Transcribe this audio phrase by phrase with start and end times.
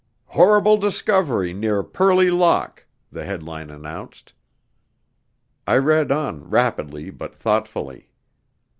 [0.29, 4.33] "Horrible Discovery near Purley Lock!" the headline announced.
[5.67, 8.09] I read on, rapidly, but thoughtfully.